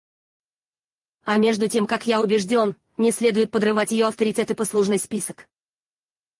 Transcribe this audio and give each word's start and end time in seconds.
А 1.25 1.37
между 1.37 1.69
тем, 1.69 1.85
как 1.85 2.07
я 2.07 2.21
убежден, 2.21 2.75
не 2.97 3.11
следует 3.11 3.51
подрывать 3.51 3.91
ее 3.91 4.07
авторитет 4.07 4.49
и 4.49 4.55
послужной 4.55 4.97
список. 4.97 5.47